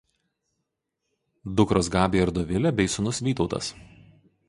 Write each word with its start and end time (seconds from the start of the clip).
Dukros 1.61 1.91
Gabija 1.99 2.27
ir 2.27 2.35
Dovilė 2.41 2.75
bei 2.81 2.91
sūnus 2.97 3.25
Vytautas. 3.29 3.75